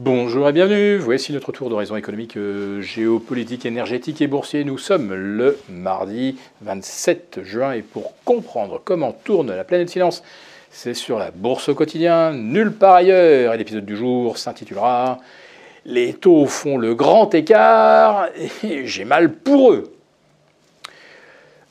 [0.00, 4.62] Bonjour et bienvenue, voici notre tour d'horizon économique, euh, géopolitique, énergétique et boursier.
[4.62, 10.22] Nous sommes le mardi 27 juin et pour comprendre comment tourne la planète finance,
[10.70, 13.54] c'est sur la bourse au quotidien, nulle part ailleurs.
[13.54, 15.18] Et l'épisode du jour s'intitulera
[15.84, 18.28] Les taux font le grand écart
[18.62, 19.92] et j'ai mal pour eux.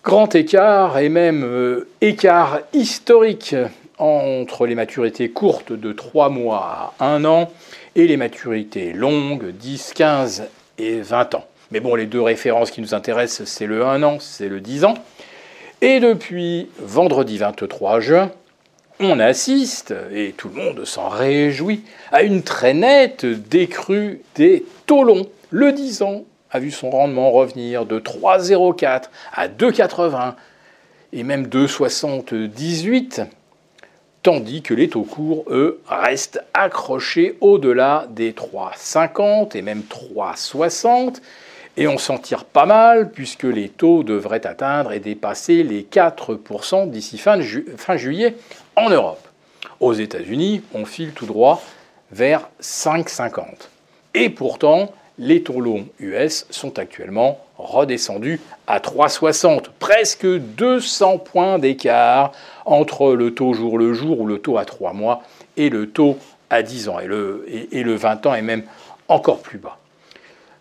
[0.03, 3.55] Grand écart et même euh, écart historique
[3.97, 7.51] entre les maturités courtes de 3 mois à 1 an
[7.95, 10.43] et les maturités longues, 10, 15
[10.77, 11.45] et 20 ans.
[11.71, 14.85] Mais bon, les deux références qui nous intéressent, c'est le 1 an, c'est le 10
[14.85, 14.93] ans.
[15.81, 18.31] Et depuis vendredi 23 juin,
[18.99, 25.03] on assiste, et tout le monde s'en réjouit, à une très nette décrue des taux
[25.03, 25.27] longs.
[25.51, 30.33] Le 10 ans a vu son rendement revenir de 3,04 à 2,80
[31.13, 33.27] et même 2,78
[34.27, 41.21] tandis que les taux courts, eux, restent accrochés au-delà des 3,50 et même 3,60.
[41.77, 46.89] Et on s'en tire pas mal puisque les taux devraient atteindre et dépasser les 4%
[46.89, 47.39] d'ici fin,
[47.77, 48.35] fin, juillet
[48.75, 49.25] en Europe.
[49.79, 51.63] Aux États-Unis, on file tout droit
[52.11, 53.45] vers 5,50.
[54.13, 62.31] Et pourtant, les taux longs US sont actuellement redescendus à 3,60, presque 200 points d'écart
[62.65, 65.23] entre le taux jour le jour ou le taux à 3 mois
[65.55, 66.17] et le taux
[66.49, 66.99] à 10 ans.
[66.99, 68.63] Et le, et, le 20 ans est même
[69.07, 69.77] encore plus bas.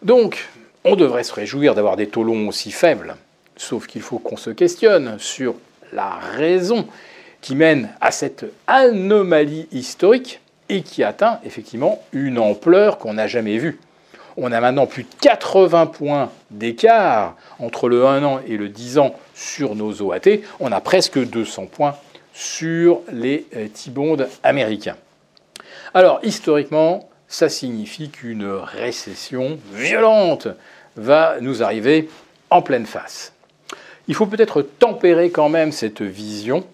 [0.03, 0.49] Donc,
[0.85, 3.17] on devrait se réjouir d'avoir des taux longs aussi faibles,
[3.57, 5.55] sauf qu'il faut qu'on se questionne sur
[5.93, 6.87] la raison
[7.41, 13.59] qui mène à cette anomalie historique et qui atteint effectivement une ampleur qu'on n'a jamais
[13.59, 13.79] vue.
[14.37, 18.99] On a maintenant plus de 80 points d'écart entre le 1 an et le 10
[18.99, 20.41] ans sur nos OAT.
[20.61, 21.97] On a presque 200 points
[22.35, 24.97] sur les euh, T-bonds américains.
[25.95, 30.49] Alors, historiquement, ça signifie qu'une récession violente
[30.97, 32.09] va nous arriver
[32.51, 33.33] en pleine face.
[34.09, 36.65] Il faut peut-être tempérer quand même cette vision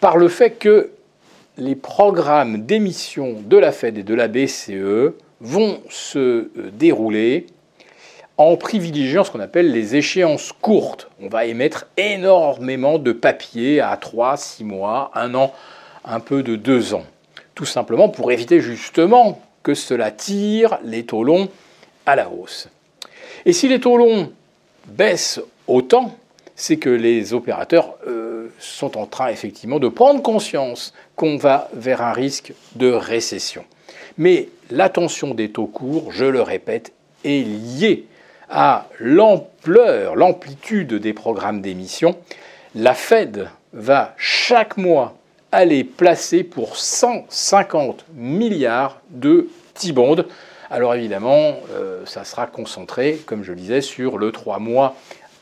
[0.00, 0.90] par le fait que
[1.56, 7.46] les programmes d'émission de la Fed et de la BCE vont se euh, dérouler
[8.36, 11.10] en privilégiant ce qu'on appelle les échéances courtes.
[11.20, 15.52] On va émettre énormément de papier à 3, 6 mois, 1 an,
[16.04, 17.04] un peu de 2 ans.
[17.54, 21.48] Tout simplement pour éviter justement que cela tire les taux longs
[22.06, 22.68] à la hausse.
[23.44, 24.32] Et si les taux longs
[24.86, 26.16] baissent autant,
[26.56, 32.02] c'est que les opérateurs euh, sont en train effectivement de prendre conscience qu'on va vers
[32.02, 33.64] un risque de récession.
[34.18, 36.92] Mais l'attention des taux courts, je le répète,
[37.24, 38.06] est liée
[38.48, 42.16] à l'ampleur, l'amplitude des programmes d'émission.
[42.74, 45.16] La Fed va chaque mois
[45.52, 50.24] aller placer pour 150 milliards de T-bonds.
[50.70, 54.94] Alors évidemment, euh, ça sera concentré, comme je le disais, sur le 3 mois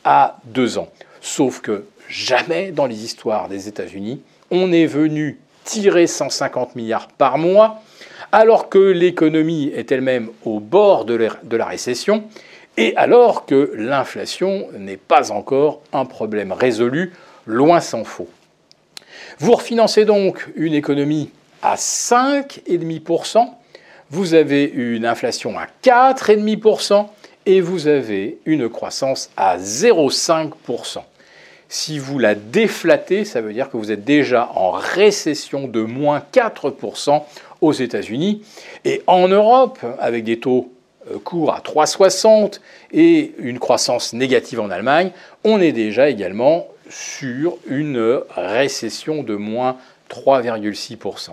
[0.04, 0.88] à 2 ans.
[1.20, 7.36] Sauf que jamais dans les histoires des États-Unis, on est venu tirer 150 milliards par
[7.36, 7.82] mois
[8.32, 11.14] alors que l'économie est elle-même au bord de
[11.56, 12.24] la récession
[12.76, 17.12] et alors que l'inflation n'est pas encore un problème résolu,
[17.46, 18.28] loin s'en faut.
[19.38, 21.30] Vous refinancez donc une économie
[21.62, 23.48] à 5,5%,
[24.10, 27.08] vous avez une inflation à 4,5%
[27.46, 31.00] et vous avez une croissance à 0,5%.
[31.70, 36.22] Si vous la déflatez, ça veut dire que vous êtes déjà en récession de moins
[36.32, 37.22] 4%
[37.60, 38.42] aux États-Unis.
[38.84, 40.72] Et en Europe, avec des taux
[41.10, 42.60] euh, courts à 3,60
[42.92, 45.10] et une croissance négative en Allemagne,
[45.44, 49.76] on est déjà également sur une récession de moins
[50.10, 51.30] 3,6%.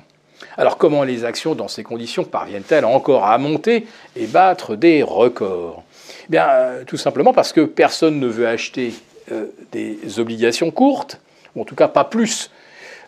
[0.58, 5.84] Alors comment les actions dans ces conditions parviennent-elles encore à monter et battre des records?
[6.26, 8.94] Eh Bien, euh, tout simplement parce que personne ne veut acheter
[9.32, 11.20] euh, des obligations courtes,
[11.56, 12.52] ou en tout cas pas plus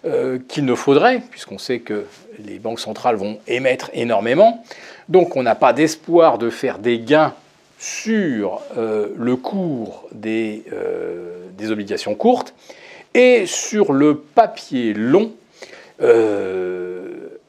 [0.05, 2.05] euh, qu'il ne faudrait, puisqu'on sait que
[2.45, 4.63] les banques centrales vont émettre énormément.
[5.09, 7.33] Donc on n'a pas d'espoir de faire des gains
[7.79, 10.65] sur euh, le cours des,
[11.57, 12.53] des, obligations courtes
[13.13, 15.31] et sur le papier long.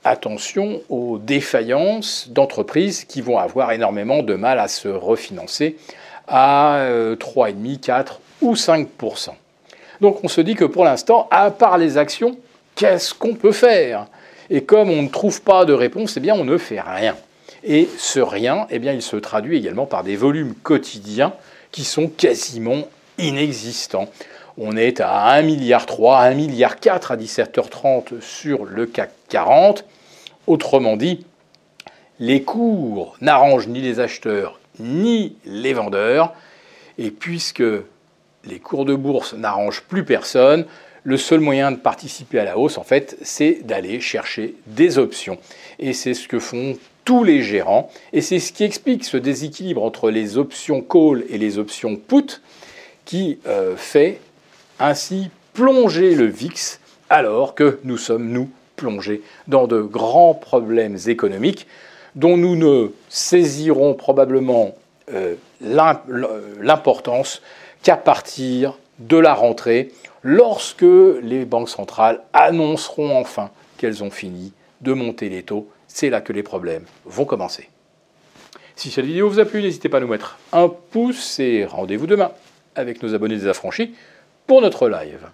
[0.04, 5.76] attention aux défaillances d'entreprises qui vont avoir énormément de mal à se refinancer
[6.26, 6.88] à
[7.18, 9.30] 3,5, 4 ou 5%.
[10.00, 12.36] Donc on se dit que pour l'instant, à part les actions,
[12.78, 14.06] qu'est-ce qu'on peut faire?
[14.48, 17.16] Et comme on ne trouve pas de réponse, eh bien on ne fait rien.
[17.64, 21.34] Et ce rien, eh bien il se traduit également par des volumes quotidiens
[21.72, 22.88] qui sont quasiment
[23.18, 24.08] inexistants.
[24.56, 26.76] On est à 1,3 milliard, 1,4 milliard
[27.10, 29.84] à 17h30 sur le CAC 40.
[30.46, 31.26] Autrement dit,
[32.20, 36.32] les cours n'arrangent ni les acheteurs ni les vendeurs.
[36.96, 37.62] Et puisque
[38.44, 40.64] les cours de bourse n'arrangent plus personne,
[41.08, 45.38] le seul moyen de participer à la hausse, en fait, c'est d'aller chercher des options.
[45.78, 46.76] Et c'est ce que font
[47.06, 47.90] tous les gérants.
[48.12, 52.42] Et c'est ce qui explique ce déséquilibre entre les options call et les options put
[53.06, 54.20] qui euh, fait
[54.78, 56.78] ainsi plonger le VIX
[57.08, 61.66] alors que nous sommes, nous, plongés dans de grands problèmes économiques
[62.16, 64.74] dont nous ne saisirons probablement
[65.14, 65.36] euh,
[66.60, 67.40] l'importance
[67.82, 69.90] qu'à partir de la rentrée,
[70.22, 75.68] lorsque les banques centrales annonceront enfin qu'elles ont fini de monter les taux.
[75.86, 77.68] C'est là que les problèmes vont commencer.
[78.76, 82.06] Si cette vidéo vous a plu, n'hésitez pas à nous mettre un pouce et rendez-vous
[82.06, 82.30] demain
[82.74, 83.94] avec nos abonnés des affranchis
[84.46, 85.28] pour notre live.